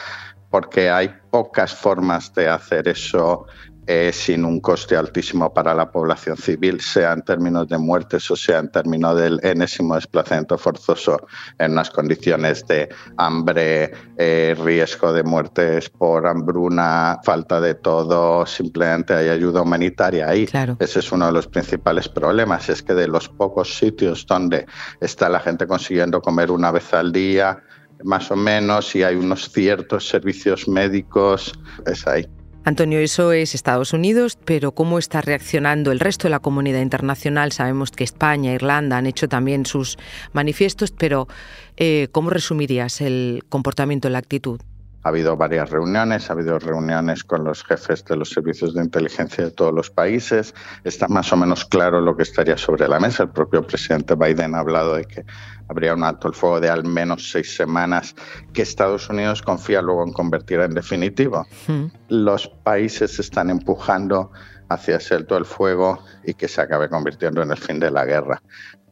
porque 0.56 0.88
hay 0.88 1.10
pocas 1.30 1.75
formas 1.75 2.32
de 2.32 2.48
hacer 2.48 2.88
eso 2.88 3.44
eh, 3.86 4.10
sin 4.10 4.42
un 4.42 4.58
coste 4.60 4.96
altísimo 4.96 5.52
para 5.52 5.75
la 5.75 5.90
población 5.90 6.38
civil, 6.38 6.80
sea 6.80 7.12
en 7.12 7.20
términos 7.20 7.68
de 7.68 7.76
muertes 7.76 8.30
o 8.30 8.36
sea 8.36 8.60
en 8.60 8.70
términos 8.70 9.18
del 9.20 9.38
enésimo 9.42 9.96
desplazamiento 9.96 10.56
forzoso 10.56 11.26
en 11.58 11.72
unas 11.72 11.90
condiciones 11.90 12.66
de 12.66 12.88
hambre, 13.18 13.92
eh, 14.16 14.56
riesgo 14.64 15.12
de 15.12 15.25
muertes 15.25 15.90
por 15.90 16.26
hambruna, 16.26 17.20
falta 17.22 17.60
de 17.60 17.75
todo, 17.75 18.46
simplemente 18.46 19.12
hay 19.12 19.28
ayuda 19.28 19.60
humanitaria 19.60 20.26
ahí. 20.26 20.48
Ese 20.78 21.00
es 21.00 21.12
uno 21.12 21.26
de 21.26 21.32
los 21.32 21.48
principales 21.48 22.08
problemas, 22.08 22.70
es 22.70 22.82
que 22.82 22.94
de 22.94 23.08
los 23.08 23.28
pocos 23.28 23.76
sitios 23.76 24.25
donde 24.26 24.64
está 25.02 25.28
la 25.28 25.40
gente 25.40 25.66
consiguiendo 25.66 26.22
comer 26.22 26.50
una 26.50 26.70
vez 26.72 26.94
al 26.94 27.12
día, 27.12 27.62
más 28.05 28.31
o 28.31 28.37
menos, 28.37 28.95
y 28.95 29.03
hay 29.03 29.17
unos 29.17 29.50
ciertos 29.50 30.09
servicios 30.09 30.69
médicos, 30.69 31.53
es 31.87 32.07
ahí. 32.07 32.26
Antonio, 32.67 32.99
eso 32.99 33.31
es 33.31 33.55
Estados 33.55 33.93
Unidos, 33.93 34.37
pero 34.45 34.73
¿cómo 34.73 34.99
está 34.99 35.21
reaccionando 35.21 35.93
el 35.93 36.00
resto 36.00 36.25
de 36.26 36.31
la 36.31 36.41
comunidad 36.41 36.81
internacional? 36.81 37.53
Sabemos 37.53 37.93
que 37.93 38.03
España, 38.03 38.53
Irlanda 38.53 38.97
han 38.97 39.07
hecho 39.07 39.29
también 39.29 39.67
sus 39.67 39.97
manifiestos, 40.33 40.91
pero 40.91 41.29
eh, 41.76 42.09
¿cómo 42.11 42.31
resumirías 42.31 43.00
el 43.00 43.45
comportamiento, 43.49 44.09
la 44.09 44.19
actitud? 44.19 44.61
Ha 45.06 45.10
habido 45.10 45.36
varias 45.36 45.70
reuniones, 45.70 46.28
ha 46.28 46.32
habido 46.32 46.58
reuniones 46.58 47.22
con 47.22 47.44
los 47.44 47.62
jefes 47.62 48.04
de 48.06 48.16
los 48.16 48.30
servicios 48.30 48.75
de 48.75 48.82
inteligencia 48.82 49.44
de 49.44 49.52
todos 49.52 49.72
los 49.72 49.88
países. 49.88 50.52
Está 50.82 51.06
más 51.06 51.32
o 51.32 51.36
menos 51.36 51.64
claro 51.64 52.00
lo 52.00 52.16
que 52.16 52.25
estaría 52.25 52.58
sobre 52.58 52.88
la 52.88 52.98
mesa. 52.98 53.22
El 53.22 53.28
propio 53.28 53.64
presidente 53.64 54.16
Biden 54.16 54.56
ha 54.56 54.58
hablado 54.58 54.96
de 54.96 55.04
que 55.04 55.25
habría 55.68 55.94
un 55.94 56.02
alto 56.02 56.26
el 56.26 56.34
fuego 56.34 56.58
de 56.58 56.70
al 56.70 56.82
menos 56.82 57.30
seis 57.30 57.54
semanas 57.54 58.16
que 58.52 58.62
Estados 58.62 59.08
Unidos 59.08 59.42
confía 59.42 59.80
luego 59.80 60.04
en 60.04 60.12
convertir 60.12 60.58
en 60.58 60.75
definitivo. 60.75 61.46
Hmm. 61.68 61.84
Los 62.08 62.48
países 62.48 63.20
están 63.20 63.48
empujando 63.50 64.32
hacia 64.68 64.99
alto 65.11 65.37
el 65.37 65.44
fuego 65.44 66.04
y 66.25 66.35
que 66.35 66.49
se 66.49 66.61
acabe 66.61 66.88
convirtiendo 66.88 67.42
en 67.42 67.50
el 67.50 67.58
fin 67.58 67.78
de 67.78 67.90
la 67.90 68.04
guerra 68.04 68.40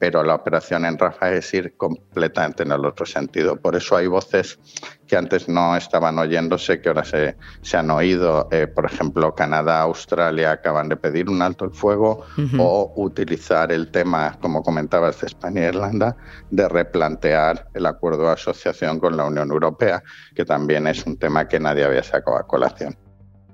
pero 0.05 0.23
la 0.23 0.35
operación 0.35 0.85
en 0.85 0.99
Rafa 0.99 1.33
es 1.33 1.55
ir 1.55 1.79
completamente 1.79 2.63
en 2.63 2.73
el 2.73 2.85
otro 2.85 3.07
sentido. 3.07 3.57
Por 3.57 3.75
eso 3.75 3.97
hay 3.97 4.07
voces 4.07 4.59
que 5.07 5.17
antes 5.17 5.49
no 5.49 5.77
estaban 5.77 6.19
oyéndose, 6.19 6.83
que 6.83 6.89
ahora 6.89 7.05
se, 7.05 7.37
se 7.63 7.77
han 7.79 7.91
oído. 7.91 8.49
Eh, 8.51 8.67
por 8.67 8.85
ejemplo, 8.85 9.35
Canadá, 9.35 9.81
Australia 9.81 10.53
acaban 10.53 10.91
de 10.91 10.97
pedir 10.97 11.31
un 11.31 11.41
alto 11.41 11.65
el 11.65 11.71
fuego 11.71 12.23
o 12.59 12.93
utilizar 12.97 13.73
el 13.73 13.91
tema, 13.91 14.37
como 14.43 14.63
comentabas, 14.63 15.21
de 15.23 15.27
España 15.29 15.65
e 15.65 15.69
Irlanda, 15.69 16.17
de 16.51 16.69
replantear 16.69 17.69
el 17.73 17.87
acuerdo 17.87 18.25
de 18.25 18.33
asociación 18.33 19.01
con 19.01 19.17
la 19.17 19.25
Unión 19.25 19.51
Europea, 19.51 20.03
que 20.35 20.45
también 20.45 20.87
es 20.87 21.07
un 21.07 21.17
tema 21.17 21.49
que 21.49 21.59
nadie 21.59 21.83
había 21.83 22.03
sacado 22.03 22.37
a 22.37 22.47
colación. 22.47 22.95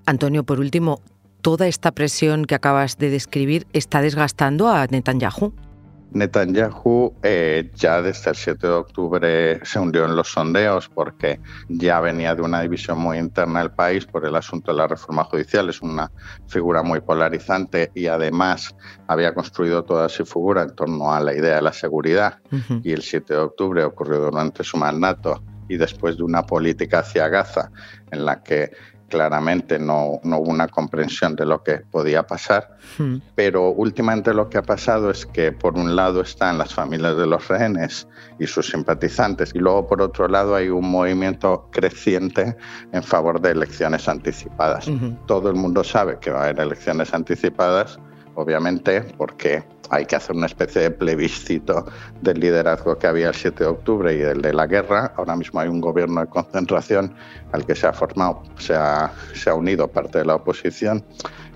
Antonio, 0.07 0.43
por 0.43 0.59
último, 0.59 1.01
¿toda 1.41 1.67
esta 1.67 1.93
presión 1.93 2.45
que 2.45 2.55
acabas 2.55 2.99
de 2.99 3.11
describir 3.11 3.67
está 3.73 4.01
desgastando 4.01 4.69
a 4.69 4.87
Netanyahu? 4.87 5.53
Netanyahu 6.13 7.15
eh, 7.23 7.71
ya 7.75 8.03
desde 8.03 8.31
el 8.31 8.37
7 8.37 8.67
de 8.67 8.73
octubre 8.73 9.61
se 9.65 9.79
hundió 9.79 10.05
en 10.05 10.17
los 10.17 10.33
sondeos 10.33 10.89
porque 10.89 11.41
ya 11.69 12.01
venía 12.01 12.35
de 12.35 12.43
una 12.43 12.61
división 12.63 12.99
muy 12.99 13.19
interna 13.19 13.61
del 13.61 13.71
país 13.71 14.07
por 14.07 14.27
el 14.27 14.35
asunto 14.35 14.73
de 14.73 14.79
la 14.79 14.89
reforma 14.89 15.25
judicial. 15.25 15.69
Es 15.69 15.81
una 15.81 16.11
figura 16.49 16.83
muy 16.83 17.01
polarizante 17.01 17.93
y 17.95 18.07
además 18.07 18.75
había 19.07 19.35
construido 19.35 19.85
toda 19.85 20.09
su 20.09 20.27
figura 20.27 20.63
en 20.63 20.75
torno 20.75 21.13
a 21.13 21.21
la 21.21 21.33
idea 21.33 21.57
de 21.57 21.63
la 21.63 21.73
seguridad. 21.73 22.39
Y 22.83 22.93
el 22.93 23.03
7 23.03 23.35
de 23.35 23.41
octubre 23.41 23.85
ocurrió 23.85 24.19
durante 24.19 24.65
su 24.65 24.77
mandato 24.77 25.43
y 25.69 25.77
después 25.77 26.17
de 26.17 26.25
una 26.25 26.45
política 26.45 26.99
hacia 26.99 27.29
Gaza 27.29 27.71
en 28.11 28.25
la 28.25 28.43
que 28.43 28.73
claramente 29.11 29.79
no, 29.79 30.21
no, 30.23 30.39
hubo 30.39 30.51
una 30.51 30.69
comprensión 30.69 31.37
de 31.37 31.45
lo 31.45 31.63
que 31.63 31.79
podía 31.91 32.27
pasar, 32.27 32.79
hmm. 32.97 33.17
pero 33.35 33.71
últimamente 33.71 34.33
lo 34.33 34.49
que 34.49 34.57
ha 34.57 34.63
pasado 34.63 35.11
es 35.11 35.27
que 35.27 35.53
por 35.53 35.77
un 35.77 35.95
lado 35.95 36.23
están 36.23 36.57
las 36.57 36.73
familias 36.73 37.17
de 37.19 37.27
los 37.27 37.47
rehenes 37.49 38.09
y 38.39 38.47
sus 38.47 38.71
simpatizantes 38.71 39.55
y 39.55 39.59
luego 39.59 39.87
por 39.87 40.01
otro 40.01 40.29
lado 40.29 40.55
hay 40.55 40.71
un 40.71 40.91
movimiento 40.91 41.69
creciente 41.71 42.57
en 42.93 43.03
favor 43.03 43.41
de 43.41 43.51
elecciones 43.51 44.09
anticipadas. 44.09 44.91
Todo 45.27 45.51
el 45.51 45.57
mundo 45.57 45.85
sabe 45.85 46.19
que 46.21 46.31
va 46.31 46.41
a 46.41 46.45
haber 46.45 46.61
elecciones 46.61 47.13
anticipadas, 47.13 47.99
obviamente, 48.35 49.03
porque 49.19 49.65
hay 49.91 50.07
que 50.07 50.17
hacer 50.17 50.37
una 50.37 50.47
especie 50.47 50.83
de 50.83 50.91
plebiscito 50.91 51.85
del 52.21 52.41
liderazgo 52.41 52.99
que 52.99 53.07
había 53.07 53.29
el 53.29 53.35
7 53.35 53.65
de 53.65 53.71
octubre 53.71 54.15
y 54.15 54.19
del 54.19 54.41
de 54.41 54.53
la 54.53 54.67
guerra. 54.67 55.13
Ahora 55.17 55.37
mismo 55.37 55.61
hay 55.61 55.69
un 55.69 55.81
gobierno 55.81 56.21
de 56.21 56.29
concentración 56.29 57.15
al 57.53 57.67
que 57.67 57.75
se 57.75 57.87
ha 57.87 57.93
formado, 57.93 58.43
se 58.59 58.75
ha, 58.75 59.13
se 59.35 59.51
ha 59.51 59.55
unido 59.55 59.89
parte 59.89 60.19
de 60.19 60.25
la 60.25 60.37
oposición, 60.37 61.05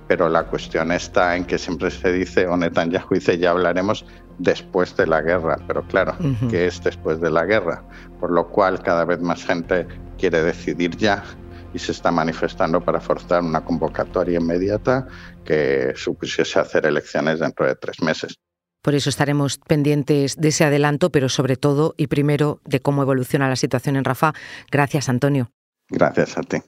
pero 0.09 0.29
la 0.29 0.45
cuestión 0.45 0.93
está 0.93 1.37
en 1.37 1.45
que 1.45 1.59
siempre 1.59 1.91
se 1.91 2.13
dice, 2.13 2.47
o 2.47 2.57
Netanyahu 2.57 3.15
dice, 3.15 3.39
ya 3.39 3.51
hablaremos 3.51 4.05
después 4.39 4.97
de 4.97 5.07
la 5.07 5.23
guerra, 5.23 5.57
pero 5.67 5.87
claro, 5.87 6.15
¿qué 6.51 6.67
es 6.67 6.83
después 6.83 7.21
de 7.21 7.31
la 7.31 7.45
guerra? 7.45 7.85
Por 8.19 8.33
lo 8.33 8.49
cual 8.49 8.83
cada 8.83 9.05
vez 9.05 9.21
más 9.21 9.45
gente 9.45 9.87
quiere 10.19 10.43
decidir 10.43 10.97
ya 10.97 11.23
y 11.75 11.79
se 11.79 11.93
está 11.93 12.11
manifestando 12.11 12.81
para 12.81 13.01
forzar 13.01 13.43
una 13.43 13.65
convocatoria 13.65 14.39
inmediata 14.39 15.07
que 15.45 15.93
supusiese 15.97 16.59
hacer 16.61 16.87
elecciones 16.87 17.41
dentro 17.41 17.67
de 17.67 17.75
tres 17.75 18.01
meses. 18.01 18.37
Por 18.81 18.95
eso 18.95 19.11
estaremos 19.11 19.59
pendientes 19.59 20.37
de 20.37 20.49
ese 20.49 20.65
adelanto, 20.65 21.11
pero 21.11 21.29
sobre 21.29 21.57
todo 21.57 21.95
y 21.97 22.07
primero 22.07 22.61
de 22.65 22.81
cómo 22.81 23.03
evoluciona 23.03 23.49
la 23.49 23.57
situación 23.57 23.97
en 23.97 24.05
Rafa. 24.05 24.35
Gracias, 24.71 25.09
Antonio. 25.09 25.51
Gracias 25.89 26.39
a 26.39 26.43
ti. 26.43 26.59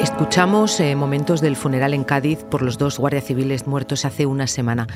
Escuchamos 0.00 0.80
eh, 0.80 0.96
momentos 0.96 1.40
del 1.40 1.54
funeral 1.56 1.94
en 1.94 2.02
Cádiz 2.02 2.44
por 2.44 2.62
los 2.62 2.76
dos 2.76 2.98
guardias 2.98 3.24
civiles 3.24 3.66
muertos 3.68 4.04
hace 4.04 4.26
una 4.26 4.48
semana. 4.48 4.86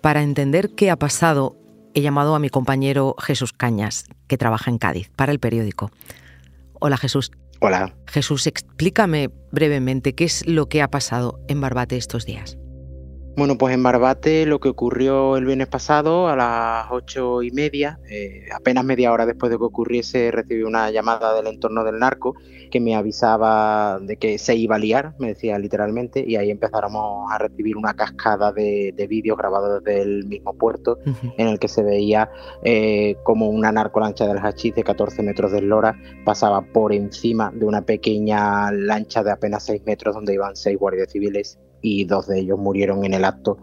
Para 0.00 0.22
entender 0.22 0.70
qué 0.74 0.90
ha 0.90 0.96
pasado, 0.96 1.56
he 1.94 2.00
llamado 2.00 2.34
a 2.34 2.38
mi 2.38 2.48
compañero 2.48 3.14
Jesús 3.18 3.52
Cañas, 3.52 4.06
que 4.28 4.38
trabaja 4.38 4.70
en 4.70 4.78
Cádiz, 4.78 5.10
para 5.14 5.32
el 5.32 5.40
periódico. 5.40 5.90
Hola 6.80 6.96
Jesús. 6.96 7.30
Hola. 7.60 7.94
Jesús, 8.06 8.46
explícame 8.46 9.28
brevemente 9.52 10.14
qué 10.14 10.24
es 10.24 10.46
lo 10.46 10.70
que 10.70 10.80
ha 10.80 10.88
pasado 10.88 11.40
en 11.48 11.60
Barbate 11.60 11.98
estos 11.98 12.24
días. 12.24 12.56
Bueno, 13.36 13.56
pues 13.56 13.72
en 13.72 13.82
Barbate 13.82 14.44
lo 14.44 14.58
que 14.58 14.68
ocurrió 14.68 15.36
el 15.36 15.46
viernes 15.46 15.68
pasado 15.68 16.28
a 16.28 16.36
las 16.36 16.86
ocho 16.90 17.42
y 17.42 17.50
media, 17.52 17.98
eh, 18.10 18.46
apenas 18.52 18.84
media 18.84 19.12
hora 19.12 19.24
después 19.24 19.50
de 19.50 19.56
que 19.56 19.64
ocurriese, 19.64 20.30
recibí 20.30 20.62
una 20.62 20.90
llamada 20.90 21.32
del 21.34 21.46
entorno 21.46 21.84
del 21.84 21.98
narco 21.98 22.34
que 22.70 22.80
me 22.80 22.94
avisaba 22.94 23.98
de 24.00 24.16
que 24.16 24.36
se 24.38 24.56
iba 24.56 24.76
a 24.76 24.78
liar, 24.78 25.14
me 25.18 25.28
decía 25.28 25.58
literalmente, 25.58 26.24
y 26.26 26.36
ahí 26.36 26.50
empezáramos 26.50 27.30
a 27.32 27.38
recibir 27.38 27.76
una 27.76 27.94
cascada 27.94 28.52
de, 28.52 28.94
vídeos 29.08 29.38
grabados 29.38 29.82
desde 29.82 30.02
el 30.02 30.26
mismo 30.26 30.52
puerto 30.52 30.98
en 31.36 31.48
el 31.48 31.58
que 31.58 31.68
se 31.68 31.82
veía 31.82 32.30
eh, 32.62 33.16
como 33.24 33.48
una 33.48 33.72
narcolancha 33.72 34.26
del 34.26 34.38
hachís 34.38 34.74
de 34.74 34.84
14 34.84 35.22
metros 35.22 35.52
de 35.52 35.58
eslora 35.58 35.98
pasaba 36.24 36.60
por 36.60 36.92
encima 36.92 37.50
de 37.54 37.64
una 37.64 37.82
pequeña 37.82 38.70
lancha 38.70 39.24
de 39.24 39.32
apenas 39.32 39.64
6 39.64 39.82
metros 39.84 40.14
donde 40.14 40.34
iban 40.34 40.54
seis 40.54 40.78
guardias 40.78 41.10
civiles 41.10 41.58
y 41.82 42.04
dos 42.04 42.26
de 42.26 42.40
ellos 42.40 42.58
murieron 42.58 43.04
en 43.04 43.14
el 43.14 43.24
acto 43.24 43.58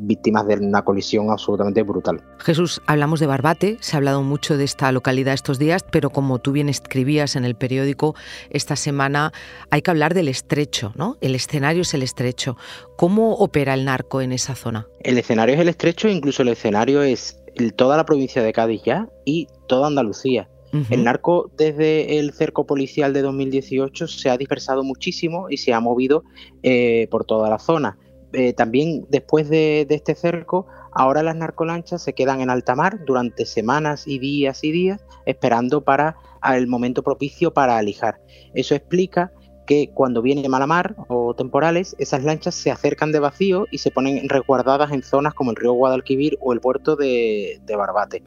víctimas 0.00 0.46
de 0.46 0.54
una 0.54 0.82
colisión 0.82 1.30
absolutamente 1.30 1.82
brutal. 1.82 2.22
Jesús, 2.38 2.80
hablamos 2.86 3.20
de 3.20 3.26
Barbate, 3.26 3.78
se 3.80 3.96
ha 3.96 3.98
hablado 3.98 4.22
mucho 4.22 4.56
de 4.56 4.64
esta 4.64 4.92
localidad 4.92 5.34
estos 5.34 5.58
días, 5.58 5.84
pero 5.90 6.10
como 6.10 6.38
tú 6.38 6.52
bien 6.52 6.68
escribías 6.68 7.36
en 7.36 7.44
el 7.44 7.56
periódico 7.56 8.14
esta 8.50 8.76
semana, 8.76 9.32
hay 9.70 9.82
que 9.82 9.90
hablar 9.90 10.14
del 10.14 10.28
estrecho, 10.28 10.92
¿no? 10.94 11.16
El 11.20 11.34
escenario 11.34 11.82
es 11.82 11.94
el 11.94 12.02
estrecho. 12.02 12.56
¿Cómo 12.96 13.34
opera 13.34 13.74
el 13.74 13.84
narco 13.84 14.20
en 14.20 14.32
esa 14.32 14.54
zona? 14.54 14.86
El 15.00 15.18
escenario 15.18 15.56
es 15.56 15.60
el 15.60 15.68
estrecho, 15.68 16.08
incluso 16.08 16.42
el 16.42 16.48
escenario 16.48 17.02
es 17.02 17.40
toda 17.76 17.96
la 17.96 18.04
provincia 18.04 18.42
de 18.42 18.52
Cádiz 18.52 18.82
ya 18.84 19.08
y 19.24 19.48
toda 19.66 19.88
Andalucía. 19.88 20.48
El 20.90 21.04
narco 21.04 21.50
desde 21.56 22.18
el 22.18 22.32
cerco 22.32 22.66
policial 22.66 23.12
de 23.12 23.22
2018 23.22 24.06
se 24.06 24.30
ha 24.30 24.36
dispersado 24.36 24.84
muchísimo 24.84 25.48
y 25.48 25.56
se 25.56 25.72
ha 25.72 25.80
movido 25.80 26.24
eh, 26.62 27.08
por 27.10 27.24
toda 27.24 27.48
la 27.48 27.58
zona. 27.58 27.98
eh, 28.34 28.52
también 28.52 29.06
después 29.08 29.48
de, 29.48 29.86
este 29.88 30.14
cerco, 30.14 30.66
ahora 30.92 31.22
las 31.22 31.36
narcolanchas 31.36 32.02
se 32.02 32.12
quedan 32.12 32.40
en 32.40 32.50
alta 32.50 32.74
mar 32.74 33.04
durante 33.06 33.46
semanas 33.46 34.06
y 34.06 34.18
días 34.18 34.62
y 34.64 34.72
días 34.72 35.00
esperando 35.24 35.82
para 35.82 36.16
el 36.54 36.66
momento 36.66 37.02
propicio 37.02 37.54
para 37.54 37.78
alijar. 37.78 38.20
Eso 38.54 38.74
explica 38.74 39.32
que 39.68 39.90
cuando 39.92 40.22
viene 40.22 40.48
mala 40.48 40.66
mar 40.66 40.96
o 41.08 41.34
temporales, 41.34 41.94
esas 41.98 42.24
lanchas 42.24 42.54
se 42.54 42.70
acercan 42.70 43.12
de 43.12 43.18
vacío 43.18 43.66
y 43.70 43.78
se 43.78 43.90
ponen 43.90 44.26
resguardadas 44.26 44.90
en 44.92 45.02
zonas 45.02 45.34
como 45.34 45.50
el 45.50 45.56
río 45.56 45.74
Guadalquivir 45.74 46.38
o 46.40 46.54
el 46.54 46.60
puerto 46.60 46.96
de, 46.96 47.60
Barbate. 47.68 48.22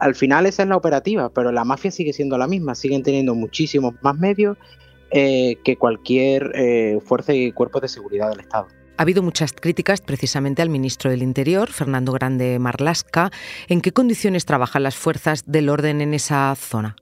Al 0.00 0.14
final 0.14 0.46
esa 0.46 0.62
es 0.62 0.68
la 0.68 0.76
operativa, 0.76 1.28
pero 1.28 1.52
la 1.52 1.64
mafia 1.64 1.90
sigue 1.90 2.12
siendo 2.12 2.36
la 2.38 2.46
misma, 2.46 2.74
siguen 2.74 3.02
teniendo 3.02 3.34
muchísimos 3.34 3.94
más 4.02 4.16
medios 4.18 4.56
eh, 5.10 5.56
que 5.62 5.76
cualquier 5.76 6.52
eh, 6.54 6.98
fuerza 7.04 7.34
y 7.34 7.52
cuerpo 7.52 7.80
de 7.80 7.88
seguridad 7.88 8.30
del 8.30 8.40
Estado. 8.40 8.66
Ha 8.96 9.02
habido 9.02 9.22
muchas 9.22 9.52
críticas 9.52 10.00
precisamente 10.00 10.62
al 10.62 10.68
ministro 10.68 11.10
del 11.10 11.22
Interior, 11.22 11.70
Fernando 11.70 12.12
Grande 12.12 12.58
Marlasca. 12.58 13.30
¿En 13.68 13.80
qué 13.80 13.92
condiciones 13.92 14.44
trabajan 14.44 14.82
las 14.82 14.96
fuerzas 14.96 15.44
del 15.46 15.68
orden 15.68 16.00
en 16.00 16.14
esa 16.14 16.54
zona? 16.54 16.96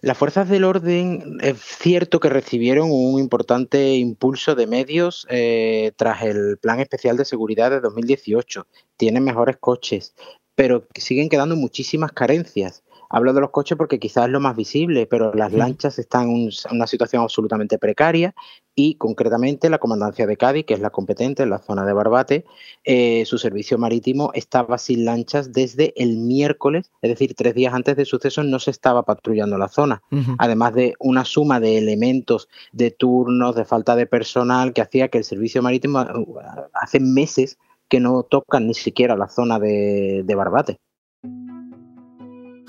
Las 0.00 0.16
fuerzas 0.16 0.48
del 0.48 0.62
orden 0.62 1.38
es 1.40 1.58
cierto 1.60 2.20
que 2.20 2.28
recibieron 2.28 2.88
un 2.92 3.18
importante 3.18 3.96
impulso 3.96 4.54
de 4.54 4.68
medios 4.68 5.26
eh, 5.28 5.90
tras 5.96 6.22
el 6.22 6.56
Plan 6.58 6.78
Especial 6.78 7.16
de 7.16 7.24
Seguridad 7.24 7.70
de 7.70 7.80
2018. 7.80 8.66
Tienen 8.96 9.24
mejores 9.24 9.56
coches, 9.56 10.14
pero 10.58 10.88
siguen 10.96 11.28
quedando 11.28 11.54
muchísimas 11.54 12.10
carencias. 12.10 12.82
Hablo 13.10 13.32
de 13.32 13.40
los 13.40 13.50
coches 13.50 13.78
porque 13.78 14.00
quizás 14.00 14.24
es 14.24 14.32
lo 14.32 14.40
más 14.40 14.56
visible, 14.56 15.06
pero 15.06 15.32
las 15.32 15.52
lanchas 15.52 16.00
están 16.00 16.28
en 16.30 16.50
una 16.72 16.86
situación 16.88 17.22
absolutamente 17.22 17.78
precaria 17.78 18.34
y 18.74 18.96
concretamente 18.96 19.70
la 19.70 19.78
Comandancia 19.78 20.26
de 20.26 20.36
Cádiz, 20.36 20.66
que 20.66 20.74
es 20.74 20.80
la 20.80 20.90
competente 20.90 21.44
en 21.44 21.50
la 21.50 21.60
zona 21.60 21.86
de 21.86 21.92
Barbate, 21.92 22.44
eh, 22.82 23.24
su 23.24 23.38
servicio 23.38 23.78
marítimo 23.78 24.32
estaba 24.34 24.78
sin 24.78 25.04
lanchas 25.04 25.52
desde 25.52 25.94
el 25.96 26.16
miércoles, 26.16 26.90
es 27.02 27.10
decir, 27.10 27.34
tres 27.34 27.54
días 27.54 27.72
antes 27.72 27.94
del 27.94 28.06
suceso 28.06 28.42
no 28.42 28.58
se 28.58 28.72
estaba 28.72 29.04
patrullando 29.04 29.58
la 29.58 29.68
zona, 29.68 30.02
además 30.38 30.74
de 30.74 30.94
una 30.98 31.24
suma 31.24 31.60
de 31.60 31.78
elementos, 31.78 32.48
de 32.72 32.90
turnos, 32.90 33.54
de 33.54 33.64
falta 33.64 33.94
de 33.94 34.06
personal 34.06 34.72
que 34.72 34.82
hacía 34.82 35.06
que 35.06 35.18
el 35.18 35.24
servicio 35.24 35.62
marítimo 35.62 36.00
uh, 36.00 36.38
hace 36.74 36.98
meses 36.98 37.58
que 37.88 38.00
no 38.00 38.22
tocan 38.22 38.66
ni 38.66 38.74
siquiera 38.74 39.16
la 39.16 39.28
zona 39.28 39.58
de 39.58 40.34
Barbate. 40.36 40.78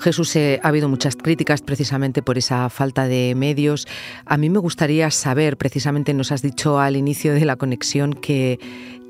Jesús, 0.00 0.34
eh, 0.36 0.60
ha 0.62 0.68
habido 0.68 0.88
muchas 0.88 1.14
críticas 1.14 1.60
precisamente 1.60 2.22
por 2.22 2.38
esa 2.38 2.70
falta 2.70 3.06
de 3.06 3.34
medios. 3.36 3.86
A 4.24 4.38
mí 4.38 4.48
me 4.48 4.58
gustaría 4.58 5.10
saber, 5.10 5.58
precisamente 5.58 6.14
nos 6.14 6.32
has 6.32 6.40
dicho 6.40 6.80
al 6.80 6.96
inicio 6.96 7.34
de 7.34 7.44
la 7.44 7.56
conexión 7.56 8.14
que, 8.14 8.58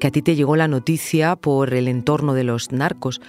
que 0.00 0.08
a 0.08 0.10
ti 0.10 0.20
te 0.20 0.34
llegó 0.34 0.56
la 0.56 0.66
noticia 0.66 1.36
por 1.36 1.74
el 1.74 1.86
entorno 1.86 2.34
de 2.34 2.44
los 2.44 2.72
narcos. 2.72 3.20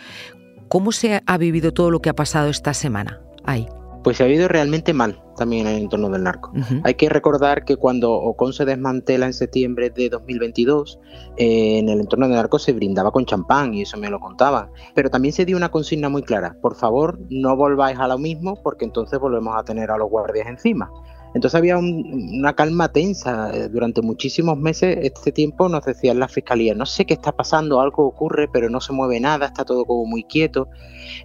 ¿Cómo 0.69 0.91
se 0.91 1.21
ha 1.23 1.37
vivido 1.37 1.71
todo 1.71 1.91
lo 1.91 1.99
que 1.99 2.09
ha 2.09 2.15
pasado 2.15 2.49
esta 2.49 2.73
semana 2.73 3.21
ahí? 3.45 3.67
Pues 4.03 4.17
se 4.17 4.23
ha 4.23 4.27
ido 4.27 4.47
realmente 4.47 4.93
mal 4.93 5.21
también 5.35 5.67
en 5.67 5.75
el 5.75 5.81
entorno 5.83 6.09
del 6.09 6.23
narco. 6.23 6.51
Hay 6.83 6.93
que 6.95 7.09
recordar 7.09 7.65
que 7.65 7.75
cuando 7.75 8.11
Ocon 8.13 8.53
se 8.53 8.65
desmantela 8.65 9.25
en 9.25 9.33
septiembre 9.33 9.89
de 9.89 10.09
2022, 10.09 10.99
eh, 11.37 11.79
en 11.79 11.89
el 11.89 12.01
entorno 12.01 12.27
del 12.27 12.35
narco 12.35 12.59
se 12.59 12.73
brindaba 12.73 13.11
con 13.11 13.25
champán 13.25 13.73
y 13.73 13.81
eso 13.81 13.97
me 13.97 14.09
lo 14.09 14.19
contaban. 14.19 14.69
Pero 14.93 15.09
también 15.09 15.33
se 15.33 15.45
dio 15.45 15.57
una 15.57 15.69
consigna 15.69 16.09
muy 16.09 16.23
clara, 16.23 16.55
por 16.61 16.75
favor 16.75 17.19
no 17.29 17.55
volváis 17.55 17.97
a 17.97 18.07
lo 18.07 18.17
mismo 18.17 18.61
porque 18.61 18.85
entonces 18.85 19.19
volvemos 19.19 19.55
a 19.57 19.63
tener 19.63 19.89
a 19.91 19.97
los 19.97 20.09
guardias 20.09 20.47
encima. 20.47 20.91
Entonces 21.33 21.57
había 21.57 21.77
una 21.77 22.53
calma 22.53 22.91
tensa. 22.91 23.51
Eh, 23.53 23.69
durante 23.69 24.01
muchísimos 24.01 24.57
meses, 24.57 24.97
este 25.01 25.31
tiempo 25.31 25.69
nos 25.69 25.85
decían 25.85 26.19
la 26.19 26.27
fiscalía, 26.27 26.75
no 26.75 26.85
sé 26.85 27.05
qué 27.05 27.13
está 27.13 27.31
pasando, 27.31 27.79
algo 27.79 28.05
ocurre, 28.05 28.47
pero 28.51 28.69
no 28.69 28.81
se 28.81 28.93
mueve 28.93 29.19
nada, 29.19 29.47
está 29.47 29.63
todo 29.63 29.85
como 29.85 30.05
muy 30.05 30.23
quieto. 30.23 30.67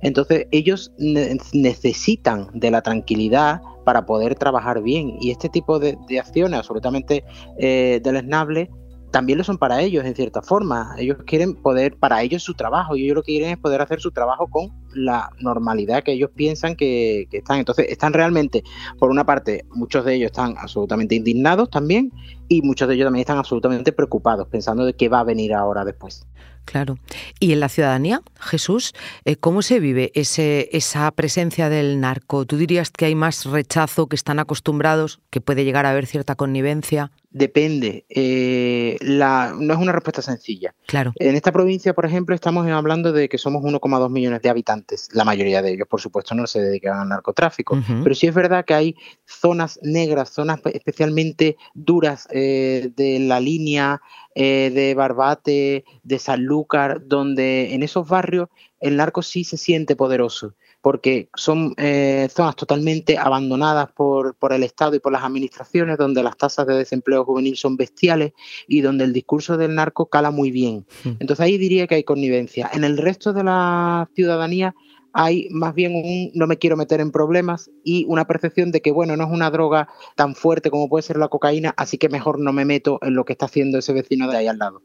Entonces 0.03 0.47
ellos 0.51 0.93
necesitan 0.99 2.49
de 2.55 2.71
la 2.71 2.83
tranquilidad 2.83 3.61
para 3.85 4.07
poder 4.07 4.35
trabajar 4.35 4.83
bien. 4.83 5.17
Y 5.21 5.31
este 5.31 5.49
tipo 5.49 5.79
de, 5.79 5.97
acciones 6.19 6.59
absolutamente 6.59 7.25
eh, 7.59 8.01
deleznables 8.03 8.69
también 9.11 9.39
lo 9.39 9.45
son 9.45 9.57
para 9.57 9.81
ellos 9.81 10.05
en 10.05 10.15
cierta 10.15 10.43
forma. 10.43 10.95
Ellos 10.99 11.19
quieren 11.27 11.55
poder, 11.55 11.97
para 11.97 12.23
ellos 12.23 12.43
su 12.43 12.55
trabajo, 12.55 12.97
y 12.97 13.05
ellos 13.05 13.15
lo 13.15 13.23
que 13.23 13.33
quieren 13.33 13.51
es 13.51 13.57
poder 13.57 13.81
hacer 13.81 14.01
su 14.01 14.11
trabajo 14.11 14.47
con 14.49 14.71
la 14.97 15.31
normalidad 15.41 16.03
que 16.03 16.13
ellos 16.13 16.31
piensan 16.35 16.75
que, 16.75 17.29
están. 17.31 17.59
Entonces, 17.59 17.87
están 17.89 18.13
realmente, 18.13 18.65
por 18.99 19.11
una 19.11 19.25
parte, 19.25 19.65
muchos 19.71 20.05
de 20.05 20.15
ellos 20.15 20.27
están 20.27 20.57
absolutamente 20.59 21.15
indignados 21.15 21.71
también, 21.71 22.13
y 22.49 22.63
muchos 22.63 22.89
de 22.89 22.95
ellos 22.95 23.07
también 23.07 23.21
están 23.21 23.39
absolutamente 23.39 23.93
preocupados, 23.93 24.49
pensando 24.49 24.85
de 24.85 24.95
qué 24.95 25.09
va 25.09 25.21
a 25.21 25.25
venir 25.25 25.55
ahora 25.55 25.85
después. 25.85 26.27
Claro. 26.67 26.99
¿Y 27.39 27.53
en 27.53 27.61
la 27.61 27.69
ciudadanía, 27.69 28.23
Jesús, 28.41 28.93
eh, 29.25 29.37
cómo 29.37 29.63
se 29.63 29.79
vive 29.79 30.11
ese, 30.15 30.69
esa 30.73 31.11
presencia 31.13 31.69
del 31.69 32.01
narco? 32.01 32.45
¿Tú 32.45 32.57
dirías 32.57 32.91
que 32.91 33.05
hay 33.07 33.15
más 33.15 33.47
rechazo, 33.47 34.09
que 34.09 34.17
están 34.17 34.41
acostumbrados, 34.41 35.21
que 35.31 35.41
puede 35.41 35.65
llegar 35.65 35.87
a 35.87 35.91
haber 35.91 36.07
cierta 36.07 36.35
connivencia? 36.35 37.13
Depende. 37.31 38.05
Eh, 38.09 38.97
la, 39.01 39.55
no 39.57 39.75
es 39.75 39.79
una 39.79 39.93
respuesta 39.93 40.23
sencilla. 40.23 40.75
Claro. 40.87 41.13
En 41.17 41.37
esta 41.37 41.53
provincia, 41.53 41.95
por 41.95 42.05
ejemplo, 42.05 42.35
estamos 42.35 42.67
hablando 42.67 43.13
de 43.13 43.29
que 43.29 43.39
somos 43.39 43.63
1,2 43.63 44.11
millones 44.11 44.43
de 44.43 44.49
habitantes. 44.49 44.86
La 45.13 45.25
mayoría 45.25 45.63
de 45.63 45.73
ellos, 45.73 45.89
por 45.89 46.01
supuesto, 46.01 46.35
no 46.35 46.47
se 46.47 46.61
dedican 46.61 46.99
al 46.99 47.09
narcotráfico. 47.09 47.79
Pero 48.03 48.15
sí 48.15 48.27
es 48.27 48.35
verdad 48.35 48.65
que 48.65 48.75
hay 48.75 48.97
zonas 49.25 49.79
negras, 49.83 50.31
zonas 50.31 50.61
especialmente 50.73 51.57
duras 51.75 52.29
eh, 52.31 52.91
de 52.97 53.19
la 53.21 53.41
línea 53.41 54.01
eh, 54.35 54.71
de 54.75 54.95
Barbate, 54.95 55.85
de 56.03 56.19
Sanlúcar, 56.19 57.07
donde 57.07 57.75
en 57.75 57.83
esos 57.83 58.09
barrios 58.09 58.49
el 58.81 58.97
narco 58.97 59.23
sí 59.23 59.45
se 59.45 59.57
siente 59.57 59.97
poderoso 59.97 60.55
porque 60.87 61.31
son 61.35 61.75
eh, 61.79 62.29
zonas 62.31 62.55
totalmente 62.55 63.19
abandonadas 63.19 63.91
por, 63.91 64.37
por, 64.37 64.53
el 64.53 64.63
Estado 64.63 64.95
y 64.95 65.01
por 65.01 65.11
las 65.11 65.25
administraciones, 65.25 65.99
donde 65.99 66.23
las 66.23 66.37
tasas 66.37 66.65
de 66.65 66.77
desempleo 66.77 67.25
juvenil 67.25 67.57
son 67.57 67.77
bestiales 67.77 68.35
y 68.69 68.83
donde 68.83 69.03
el 69.03 69.13
discurso 69.13 69.57
del 69.57 69.75
narco 69.75 70.07
cala 70.07 70.31
muy 70.31 70.53
bien. 70.53 70.87
Hmm. 71.03 71.15
Entonces 71.19 71.41
ahí 71.41 71.59
diría 71.59 71.89
que 71.89 71.97
hay 71.97 72.05
connivencia. 72.05 72.71
En 72.73 72.85
el 72.85 72.99
resto 72.99 73.33
de 73.33 73.43
la 73.43 74.09
ciudadanía 74.15 74.77
hay 75.19 75.49
más 75.51 75.75
bien 75.75 75.95
un 75.95 76.31
no 76.35 76.47
me 76.47 76.59
quiero 76.59 76.77
meter 76.77 77.01
en 77.01 77.11
problemas 77.11 77.71
y 77.83 78.05
una 78.07 78.27
percepción 78.27 78.71
de 78.71 78.83
que, 78.83 78.93
bueno, 78.93 79.17
no 79.17 79.25
es 79.25 79.31
una 79.31 79.51
droga 79.51 79.89
tan 80.15 80.35
fuerte 80.35 80.71
como 80.71 80.91
puede 80.91 81.03
ser 81.03 81.17
la 81.17 81.29
cocaína, 81.29 81.73
así 81.79 81.97
que 81.97 82.11
mejor 82.11 82.39
no 82.39 82.53
me 82.53 82.67
meto 82.67 82.99
en 83.01 83.15
lo 83.15 83.25
que 83.25 83.33
está 83.33 83.47
haciendo 83.47 83.79
ese 83.79 83.95
vecino 83.95 84.31
de 84.31 84.37
ahí 84.37 84.47
al 84.47 84.59
lado. 84.59 84.83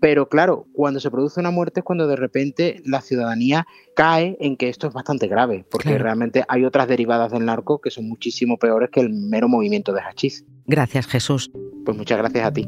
Pero 0.00 0.30
claro, 0.30 0.66
cuando 0.72 0.98
se 0.98 1.10
produce 1.10 1.40
una 1.40 1.50
muerte 1.50 1.80
es 1.80 1.84
cuando 1.84 2.06
de 2.06 2.16
repente 2.16 2.80
la 2.86 3.02
ciudadanía 3.02 3.66
cae 3.94 4.38
en 4.40 4.56
que 4.56 4.70
esto 4.70 4.88
es 4.88 4.94
bastante 4.94 5.26
grave, 5.26 5.66
porque 5.70 5.98
realmente 5.98 6.44
hay 6.48 6.64
otras 6.64 6.88
derivadas 6.88 7.32
del 7.32 7.44
narco 7.44 7.82
que 7.82 7.90
son 7.90 8.08
muchísimo 8.08 8.56
peores 8.56 8.88
que 8.90 9.00
el 9.00 9.10
mero 9.10 9.46
movimiento 9.46 9.92
de 9.92 10.00
hachís. 10.00 10.46
Gracias, 10.64 11.06
Jesús. 11.06 11.50
Pues 11.84 11.96
muchas 11.96 12.16
gracias 12.16 12.46
a 12.46 12.52
ti. 12.52 12.66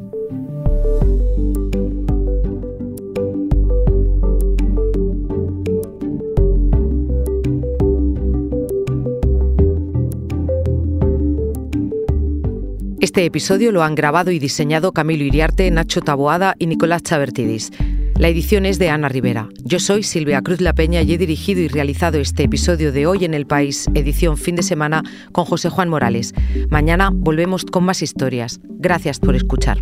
Este 13.01 13.23
episodio 13.23 13.71
lo 13.71 13.81
han 13.81 13.95
grabado 13.95 14.29
y 14.29 14.39
diseñado 14.39 14.91
Camilo 14.91 15.23
Iriarte, 15.23 15.71
Nacho 15.71 16.01
Taboada 16.01 16.55
y 16.59 16.67
Nicolás 16.67 17.01
Chabertidis. 17.01 17.71
La 18.17 18.27
edición 18.27 18.65
es 18.65 18.77
de 18.77 18.89
Ana 18.89 19.07
Rivera. 19.07 19.47
Yo 19.63 19.79
soy 19.79 20.03
Silvia 20.03 20.41
Cruz 20.41 20.59
La 20.59 20.73
Peña 20.73 21.01
y 21.01 21.13
he 21.13 21.17
dirigido 21.17 21.61
y 21.61 21.69
realizado 21.69 22.17
este 22.19 22.43
episodio 22.43 22.91
de 22.91 23.07
Hoy 23.07 23.23
en 23.23 23.33
el 23.33 23.45
País, 23.45 23.87
edición 23.93 24.35
fin 24.35 24.57
de 24.57 24.63
semana, 24.63 25.03
con 25.31 25.45
José 25.45 25.69
Juan 25.69 25.87
Morales. 25.87 26.33
Mañana 26.69 27.09
volvemos 27.13 27.63
con 27.63 27.85
más 27.85 28.01
historias. 28.01 28.59
Gracias 28.65 29.21
por 29.21 29.33
escuchar. 29.37 29.81